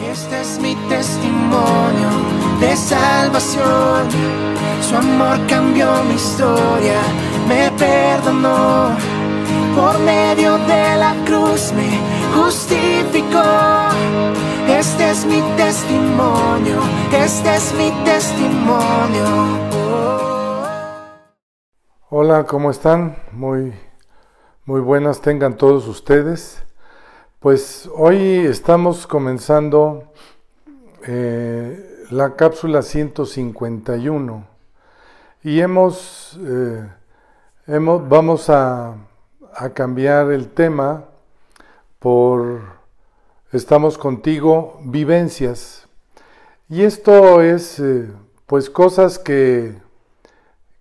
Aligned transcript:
Este 0.00 0.40
es 0.40 0.60
mi 0.60 0.76
testimonio 0.88 2.08
de 2.60 2.76
salvación. 2.76 4.08
Su 4.80 4.96
amor 4.96 5.38
cambió 5.48 6.04
mi 6.04 6.14
historia, 6.14 7.00
me 7.48 7.70
perdonó. 7.72 8.96
Por 9.74 9.98
medio 10.00 10.56
de 10.58 10.96
la 10.96 11.14
cruz 11.26 11.72
me 11.72 11.98
justificó. 12.32 13.42
Este 14.68 15.10
es 15.10 15.24
mi 15.26 15.42
testimonio, 15.56 16.78
este 17.12 17.56
es 17.56 17.74
mi 17.74 17.90
testimonio. 18.04 19.26
Hola, 22.08 22.44
¿cómo 22.44 22.70
están? 22.70 23.16
Muy, 23.32 23.74
muy 24.64 24.80
buenas 24.80 25.20
tengan 25.20 25.56
todos 25.56 25.88
ustedes. 25.88 26.67
Pues 27.40 27.88
hoy 27.94 28.46
estamos 28.46 29.06
comenzando 29.06 30.12
eh, 31.06 32.04
la 32.10 32.34
cápsula 32.34 32.82
151 32.82 34.44
y 35.44 35.60
eh, 35.60 35.64
hemos 37.68 38.08
vamos 38.08 38.50
a, 38.50 38.96
a, 39.54 39.70
cambiar 39.70 40.32
el 40.32 40.48
tema 40.48 41.04
por 42.00 42.60
estamos 43.52 43.98
contigo 43.98 44.80
vivencias. 44.82 45.86
Y 46.68 46.82
esto 46.82 47.40
es 47.40 47.78
eh, 47.78 48.10
pues 48.46 48.68
cosas 48.68 49.20
que, 49.20 49.78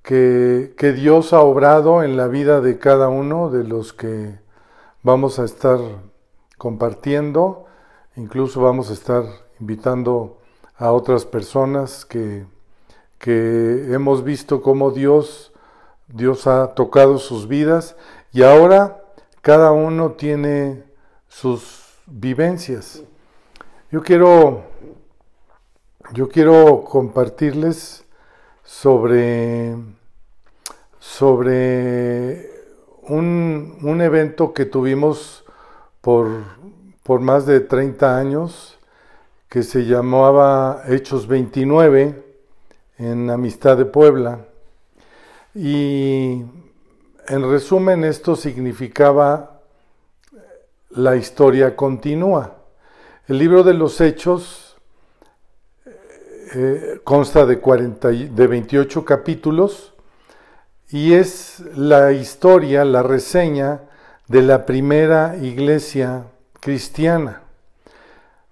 que, 0.00 0.72
que 0.78 0.94
Dios 0.94 1.34
ha 1.34 1.40
obrado 1.40 2.02
en 2.02 2.16
la 2.16 2.28
vida 2.28 2.62
de 2.62 2.78
cada 2.78 3.10
uno 3.10 3.50
de 3.50 3.62
los 3.62 3.92
que 3.92 4.38
vamos 5.02 5.38
a 5.38 5.44
estar 5.44 5.80
compartiendo, 6.58 7.66
incluso 8.16 8.60
vamos 8.60 8.90
a 8.90 8.94
estar 8.94 9.24
invitando 9.60 10.38
a 10.76 10.92
otras 10.92 11.24
personas 11.24 12.04
que, 12.04 12.46
que 13.18 13.92
hemos 13.92 14.24
visto 14.24 14.62
cómo 14.62 14.90
Dios, 14.90 15.52
Dios 16.08 16.46
ha 16.46 16.74
tocado 16.74 17.18
sus 17.18 17.48
vidas 17.48 17.96
y 18.32 18.42
ahora 18.42 19.02
cada 19.40 19.72
uno 19.72 20.12
tiene 20.12 20.84
sus 21.28 21.94
vivencias. 22.06 23.02
Yo 23.90 24.02
quiero, 24.02 24.64
yo 26.12 26.28
quiero 26.28 26.84
compartirles 26.84 28.04
sobre, 28.62 29.76
sobre 30.98 32.50
un, 33.02 33.78
un 33.82 34.00
evento 34.00 34.52
que 34.52 34.66
tuvimos 34.66 35.45
por, 36.06 36.28
por 37.02 37.18
más 37.18 37.46
de 37.46 37.58
30 37.58 38.16
años, 38.16 38.78
que 39.48 39.64
se 39.64 39.86
llamaba 39.86 40.84
Hechos 40.86 41.26
29 41.26 42.22
en 42.98 43.28
Amistad 43.28 43.76
de 43.76 43.86
Puebla. 43.86 44.46
Y 45.52 46.44
en 47.26 47.50
resumen 47.50 48.04
esto 48.04 48.36
significaba 48.36 49.62
la 50.90 51.16
historia 51.16 51.74
continúa. 51.74 52.54
El 53.26 53.38
libro 53.38 53.64
de 53.64 53.74
los 53.74 54.00
Hechos 54.00 54.76
eh, 56.54 57.00
consta 57.02 57.44
de, 57.46 57.58
40, 57.58 58.10
de 58.10 58.46
28 58.46 59.04
capítulos 59.04 59.92
y 60.88 61.14
es 61.14 61.64
la 61.74 62.12
historia, 62.12 62.84
la 62.84 63.02
reseña 63.02 63.85
de 64.28 64.42
la 64.42 64.66
primera 64.66 65.36
iglesia 65.36 66.24
cristiana. 66.60 67.42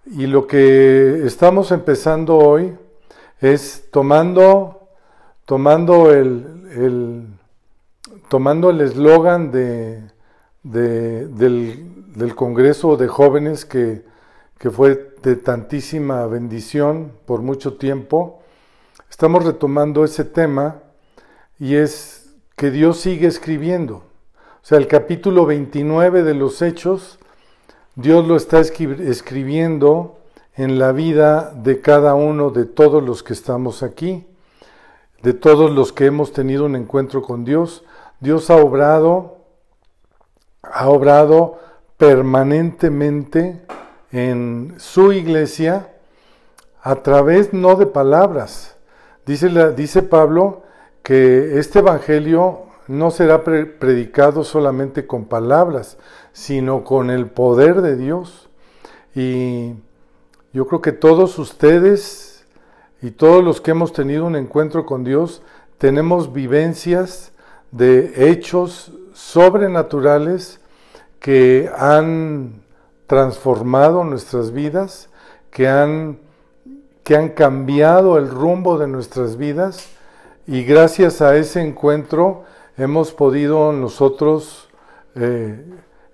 Y 0.06 0.26
lo 0.26 0.46
que 0.46 1.26
estamos 1.26 1.72
empezando 1.72 2.36
hoy 2.36 2.76
es 3.40 3.84
tomando, 3.90 4.88
tomando 5.44 6.12
el, 6.12 6.68
el 6.76 7.26
tomando 8.28 8.70
el 8.70 8.80
eslogan 8.80 9.50
de, 9.50 10.02
de, 10.62 11.26
del, 11.26 12.12
del, 12.14 12.34
Congreso 12.34 12.96
de 12.96 13.08
Jóvenes 13.08 13.64
que, 13.64 14.04
que 14.58 14.70
fue 14.70 15.14
de 15.22 15.36
tantísima 15.36 16.26
bendición 16.26 17.12
por 17.26 17.42
mucho 17.42 17.74
tiempo, 17.74 18.42
estamos 19.10 19.44
retomando 19.44 20.04
ese 20.04 20.24
tema 20.24 20.80
y 21.58 21.76
es 21.76 22.34
que 22.56 22.70
Dios 22.70 22.98
sigue 22.98 23.26
escribiendo. 23.26 24.02
O 24.64 24.66
sea, 24.66 24.78
el 24.78 24.88
capítulo 24.88 25.44
29 25.44 26.22
de 26.22 26.32
los 26.32 26.62
Hechos, 26.62 27.18
Dios 27.96 28.26
lo 28.26 28.34
está 28.34 28.60
escribiendo 28.60 30.16
en 30.56 30.78
la 30.78 30.92
vida 30.92 31.52
de 31.54 31.82
cada 31.82 32.14
uno 32.14 32.48
de 32.48 32.64
todos 32.64 33.02
los 33.02 33.22
que 33.22 33.34
estamos 33.34 33.82
aquí, 33.82 34.26
de 35.20 35.34
todos 35.34 35.70
los 35.70 35.92
que 35.92 36.06
hemos 36.06 36.32
tenido 36.32 36.64
un 36.64 36.76
encuentro 36.76 37.20
con 37.20 37.44
Dios. 37.44 37.84
Dios 38.20 38.48
ha 38.48 38.56
obrado, 38.56 39.36
ha 40.62 40.88
obrado 40.88 41.58
permanentemente 41.98 43.60
en 44.12 44.76
su 44.78 45.12
iglesia 45.12 45.92
a 46.80 47.02
través 47.02 47.52
no 47.52 47.76
de 47.76 47.84
palabras. 47.84 48.76
Dice, 49.26 49.74
dice 49.74 50.02
Pablo 50.02 50.62
que 51.02 51.58
este 51.58 51.80
Evangelio 51.80 52.64
no 52.86 53.10
será 53.10 53.44
predicado 53.44 54.44
solamente 54.44 55.06
con 55.06 55.24
palabras, 55.24 55.96
sino 56.32 56.84
con 56.84 57.10
el 57.10 57.26
poder 57.26 57.80
de 57.80 57.96
Dios. 57.96 58.48
Y 59.14 59.74
yo 60.52 60.66
creo 60.66 60.80
que 60.80 60.92
todos 60.92 61.38
ustedes 61.38 62.44
y 63.00 63.10
todos 63.10 63.44
los 63.44 63.60
que 63.60 63.72
hemos 63.72 63.92
tenido 63.92 64.24
un 64.24 64.36
encuentro 64.36 64.86
con 64.86 65.04
Dios, 65.04 65.42
tenemos 65.78 66.32
vivencias 66.32 67.32
de 67.70 68.30
hechos 68.30 68.92
sobrenaturales 69.12 70.60
que 71.20 71.70
han 71.76 72.62
transformado 73.06 74.04
nuestras 74.04 74.52
vidas, 74.52 75.10
que 75.50 75.68
han, 75.68 76.18
que 77.02 77.16
han 77.16 77.30
cambiado 77.30 78.18
el 78.18 78.30
rumbo 78.30 78.78
de 78.78 78.88
nuestras 78.88 79.36
vidas 79.36 79.88
y 80.46 80.64
gracias 80.64 81.20
a 81.20 81.36
ese 81.36 81.60
encuentro 81.62 82.44
hemos 82.76 83.12
podido 83.12 83.72
nosotros 83.72 84.68
eh, 85.14 85.64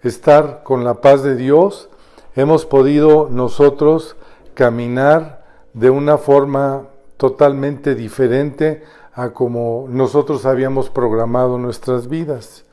estar 0.02 0.62
con 0.62 0.84
la 0.84 1.00
paz 1.00 1.22
de 1.22 1.36
Dios, 1.36 1.88
hemos 2.36 2.66
podido 2.66 3.28
nosotros 3.30 4.16
caminar 4.54 5.44
de 5.72 5.90
una 5.90 6.18
forma 6.18 6.88
totalmente 7.16 7.94
diferente 7.94 8.82
a 9.12 9.30
como 9.30 9.86
nosotros 9.88 10.46
habíamos 10.46 10.90
programado 10.90 11.58
nuestras 11.58 12.08
vidas. 12.08 12.64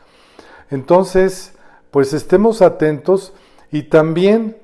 Entonces, 0.69 1.53
pues 1.91 2.13
estemos 2.13 2.61
atentos 2.61 3.33
y 3.71 3.83
también 3.83 4.57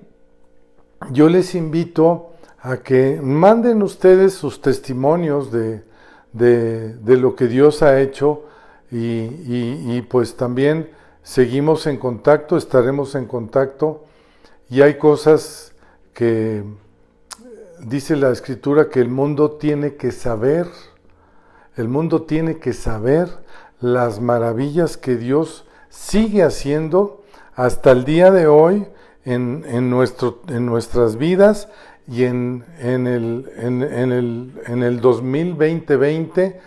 yo 1.12 1.29
les 1.29 1.56
invito 1.56 2.31
a 2.59 2.78
que 2.78 3.19
manden 3.22 3.83
ustedes 3.83 4.33
sus 4.33 4.62
testimonios 4.62 5.51
de, 5.51 5.83
de, 6.31 6.94
de 6.95 7.17
lo 7.17 7.35
que 7.35 7.47
Dios 7.47 7.81
ha 7.83 8.00
hecho 8.00 8.45
y, 8.93 10.01
pues 10.03 10.35
también 10.35 10.89
seguimos 11.23 11.87
en 11.87 11.97
contacto, 11.97 12.57
estaremos 12.57 13.15
en 13.15 13.25
contacto. 13.25 14.05
Y 14.69 14.81
hay 14.81 14.97
cosas 14.97 15.73
que 16.13 16.63
dice 17.79 18.15
la 18.15 18.31
escritura 18.31 18.89
que 18.89 18.99
el 18.99 19.09
mundo 19.09 19.51
tiene 19.51 19.95
que 19.95 20.11
saber, 20.11 20.67
el 21.75 21.87
mundo 21.87 22.23
tiene 22.23 22.59
que 22.59 22.73
saber 22.73 23.29
las 23.81 24.21
maravillas 24.21 24.95
que 24.95 25.17
Dios 25.17 25.65
sigue 25.89 26.43
haciendo 26.43 27.23
hasta 27.55 27.91
el 27.91 28.05
día 28.05 28.31
de 28.31 28.47
hoy 28.47 28.87
en, 29.25 29.65
en, 29.67 29.89
nuestro, 29.89 30.41
en 30.47 30.65
nuestras 30.65 31.17
vidas 31.17 31.67
y 32.07 32.25
en, 32.25 32.63
en, 32.79 33.07
el, 33.07 33.50
el, 33.57 34.62
en 34.68 34.83
el 34.83 35.01
2020 35.01 36.62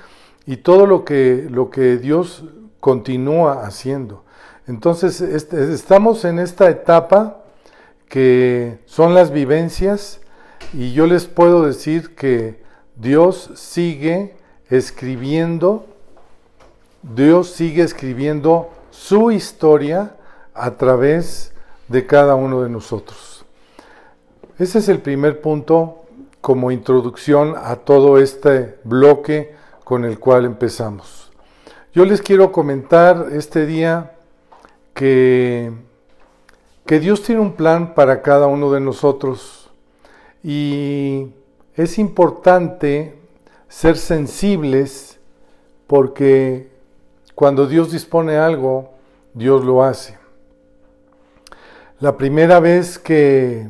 y 0.47 0.59
todo 0.59 0.87
lo 0.87 1.05
que, 1.05 1.49
lo 1.51 1.71
que 1.71 1.97
Dios 1.97 2.45
continúa 2.81 3.67
haciendo. 3.67 4.25
Entonces, 4.67 5.21
estamos 5.21 6.25
en 6.25 6.39
esta 6.39 6.69
etapa 6.71 7.43
que 8.09 8.79
son 8.87 9.15
las 9.15 9.33
vivencias 9.33 10.21
y 10.73 10.93
yo 10.93 11.07
les 11.07 11.27
puedo 11.27 11.65
decir 11.65 12.15
que 12.15 12.63
Dios 12.97 13.51
sigue 13.55 14.37
escribiendo, 14.71 15.87
Dios 17.03 17.51
sigue 17.51 17.83
escribiendo 17.83 18.71
su 18.91 19.31
historia 19.31 20.17
a 20.55 20.73
través 20.73 21.53
de 21.89 22.07
cada 22.07 22.35
uno 22.35 22.63
de 22.63 22.71
nosotros. 22.71 23.45
Ese 24.59 24.79
es 24.79 24.89
el 24.89 25.01
primer 25.01 25.41
punto 25.41 26.05
como 26.41 26.71
introducción 26.71 27.55
a 27.57 27.77
todo 27.77 28.19
este 28.19 28.79
bloque 28.85 29.56
con 29.87 30.05
el 30.05 30.19
cual 30.19 30.47
empezamos. 30.47 31.31
Yo 31.95 32.05
les 32.05 32.21
quiero 32.21 32.51
comentar 32.51 33.29
este 33.31 33.67
día 33.67 34.17
que, 34.95 35.71
que 36.85 36.99
Dios 36.99 37.23
tiene 37.23 37.41
un 37.41 37.53
plan 37.53 37.95
para 37.95 38.21
cada 38.21 38.49
uno 38.49 38.73
de 38.73 38.81
nosotros 38.81 39.71
Y 40.43 41.29
es 41.77 42.01
importante 42.01 43.15
ser 43.69 43.97
sensibles 43.97 45.21
porque 45.87 46.69
cuando 47.37 47.69
Dios 47.69 47.93
dispone 47.93 48.39
algo, 48.39 48.91
Dios 49.35 49.65
lo 49.65 49.85
hace. 49.85 50.19
La 52.01 52.17
primera 52.17 52.59
vez 52.59 52.99
que, 52.99 53.69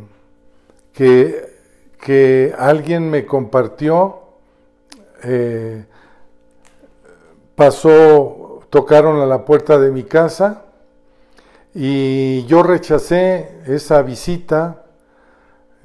que, 0.94 2.54
alguien 2.56 3.10
me 3.10 3.26
compartió, 3.26 4.22
eh, 5.22 5.84
pasó, 7.56 8.60
tocaron 8.70 9.20
a 9.20 9.26
la 9.26 9.44
puerta 9.44 9.78
de 9.78 9.90
mi 9.90 10.04
casa 10.04 10.62
y 11.74 12.44
yo 12.44 12.62
rechacé 12.62 13.60
esa 13.66 14.02
visita, 14.02 14.84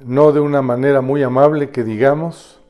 no 0.00 0.32
de 0.32 0.40
una 0.40 0.62
manera 0.62 1.00
muy 1.00 1.22
amable 1.22 1.70
que 1.70 1.82
digamos, 1.82 2.60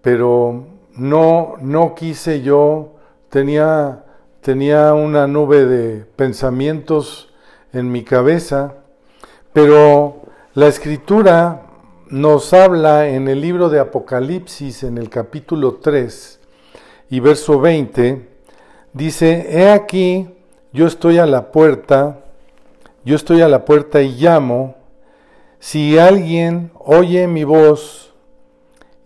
pero 0.00 0.66
no, 0.96 1.54
no 1.60 1.94
quise 1.94 2.42
yo, 2.42 2.94
tenía, 3.28 4.04
tenía 4.40 4.94
una 4.94 5.26
nube 5.26 5.66
de 5.66 6.04
pensamientos 6.04 7.32
en 7.72 7.90
mi 7.90 8.04
cabeza, 8.04 8.74
pero 9.52 10.22
la 10.54 10.68
escritura 10.68 11.62
nos 12.08 12.52
habla 12.52 13.08
en 13.08 13.28
el 13.28 13.40
libro 13.40 13.68
de 13.68 13.80
Apocalipsis, 13.80 14.84
en 14.84 14.98
el 14.98 15.08
capítulo 15.08 15.76
3 15.76 16.41
y 17.12 17.20
verso 17.20 17.60
20, 17.60 18.26
dice, 18.94 19.46
he 19.50 19.68
aquí, 19.68 20.30
yo 20.72 20.86
estoy 20.86 21.18
a 21.18 21.26
la 21.26 21.52
puerta, 21.52 22.20
yo 23.04 23.16
estoy 23.16 23.42
a 23.42 23.48
la 23.48 23.66
puerta 23.66 24.00
y 24.00 24.12
llamo, 24.12 24.76
si 25.58 25.98
alguien 25.98 26.70
oye 26.78 27.26
mi 27.26 27.44
voz 27.44 28.14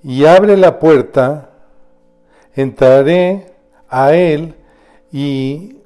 y 0.04 0.24
abre 0.24 0.56
la 0.56 0.78
puerta, 0.78 1.50
entraré 2.54 3.48
a 3.88 4.14
él 4.14 4.54
y 5.10 5.78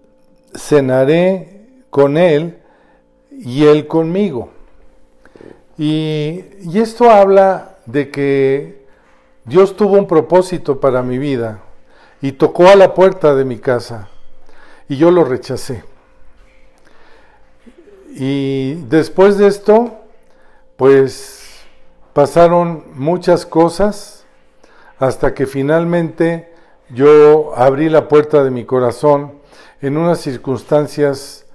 cenaré 0.55 1.64
con 1.88 2.19
él 2.19 2.58
y 3.31 3.64
él 3.64 3.87
conmigo. 3.87 4.50
Y, 5.78 6.44
esto 6.75 7.11
habla 7.11 7.78
de 7.87 8.11
que 8.11 8.84
Dios 9.46 9.75
tuvo 9.75 9.96
un 9.96 10.06
propósito 10.06 10.81
para 10.81 11.02
mi 11.02 11.17
vida 11.17 11.62
y 12.20 12.32
tocó 12.32 12.69
a 12.69 12.76
la 12.76 12.94
puerta 12.94 13.34
de 13.34 13.44
mi 13.44 13.58
casa 13.58 14.08
y 14.88 14.96
yo 14.96 15.11
lo 15.11 15.25
rechacé. 15.25 15.84
Y 18.11 18.75
después 18.88 19.38
de 19.38 19.46
esto, 19.46 20.00
pues 20.76 21.64
pasaron 22.12 22.84
muchas 22.94 23.46
cosas 23.46 24.25
hasta 24.99 25.32
que 25.32 25.46
finalmente 25.46 26.52
yo 26.90 27.56
abrí 27.56 27.88
la 27.88 28.08
puerta 28.08 28.43
de 28.43 28.50
mi 28.50 28.64
corazón 28.64 29.40
en 29.81 29.96
unas 29.96 30.20
circunstancias 30.20 31.46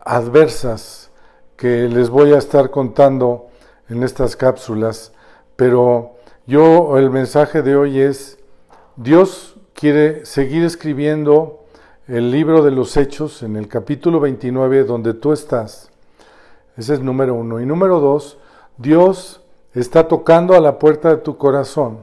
adversas 0.00 1.10
que 1.56 1.88
les 1.88 2.08
voy 2.08 2.32
a 2.32 2.38
estar 2.38 2.70
contando 2.70 3.48
en 3.88 4.02
estas 4.02 4.36
cápsulas, 4.36 5.12
pero 5.56 6.14
yo 6.46 6.96
el 6.96 7.10
mensaje 7.10 7.62
de 7.62 7.76
hoy 7.76 8.00
es, 8.00 8.38
Dios 8.96 9.57
quiere 9.78 10.26
seguir 10.26 10.64
escribiendo 10.64 11.60
el 12.08 12.32
libro 12.32 12.64
de 12.64 12.72
los 12.72 12.96
hechos 12.96 13.44
en 13.44 13.54
el 13.54 13.68
capítulo 13.68 14.18
29 14.18 14.82
donde 14.82 15.14
tú 15.14 15.32
estás. 15.32 15.88
Ese 16.76 16.94
es 16.94 17.00
número 17.00 17.34
uno. 17.34 17.60
Y 17.60 17.66
número 17.66 18.00
dos, 18.00 18.38
Dios 18.76 19.40
está 19.74 20.08
tocando 20.08 20.54
a 20.54 20.60
la 20.60 20.80
puerta 20.80 21.10
de 21.10 21.18
tu 21.18 21.36
corazón 21.36 22.00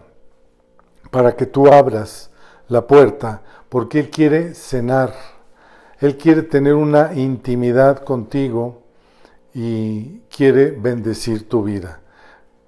para 1.12 1.36
que 1.36 1.46
tú 1.46 1.68
abras 1.68 2.30
la 2.70 2.88
puerta, 2.88 3.42
porque 3.68 4.00
Él 4.00 4.10
quiere 4.10 4.54
cenar, 4.54 5.14
Él 6.00 6.16
quiere 6.16 6.44
tener 6.44 6.76
una 6.76 7.14
intimidad 7.14 8.06
contigo 8.06 8.84
y 9.54 10.20
quiere 10.34 10.72
bendecir 10.72 11.50
tu 11.50 11.62
vida. 11.62 12.00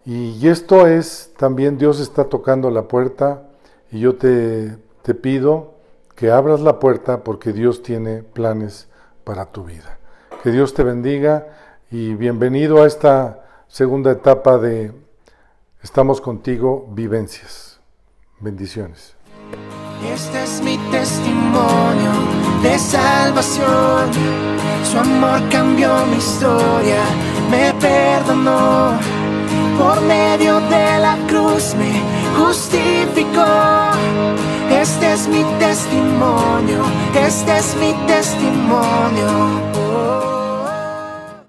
Y 0.03 0.45
esto 0.49 0.85
es, 0.85 1.31
también 1.37 1.77
Dios 1.77 2.01
está 2.01 2.25
tocando 2.25 2.69
la 2.71 2.89
puerta 2.89 3.47
y 3.89 3.99
yo 3.99 4.17
te, 4.17 4.75
te 5.07 5.15
pido 5.15 5.75
que 6.17 6.31
abras 6.31 6.59
la 6.59 6.79
puerta 6.79 7.23
porque 7.23 7.53
Dios 7.53 7.81
tiene 7.81 8.23
planes 8.23 8.89
para 9.23 9.45
tu 9.45 9.63
vida. 9.63 9.99
Que 10.43 10.51
Dios 10.51 10.73
te 10.73 10.83
bendiga 10.83 11.47
y 11.89 12.13
bienvenido 12.15 12.83
a 12.83 12.87
esta 12.87 13.45
segunda 13.69 14.11
etapa 14.11 14.57
de 14.57 14.91
Estamos 15.81 16.19
contigo, 16.19 16.89
vivencias. 16.91 17.79
Bendiciones. 18.41 19.15
Este 20.13 20.43
es 20.43 20.61
mi 20.61 20.77
testimonio 20.91 22.11
de 22.61 22.77
salvación. 22.77 24.11
Su 24.83 24.99
amor 24.99 25.39
cambió 25.49 26.05
mi 26.07 26.17
historia, 26.17 27.01
me 27.49 27.73
perdonó. 27.79 28.99
Por 29.79 30.01
medio 30.01 30.59
de 30.59 30.99
la 30.99 31.17
cruz 31.29 31.75
me 31.75 32.01
justificó. 32.37 33.95
Este 34.89 35.11
es 35.11 35.27
mi 35.27 35.43
testimonio, 35.59 36.81
este 37.13 37.57
es 37.57 37.75
mi 37.75 37.91
testimonio. 38.07 39.67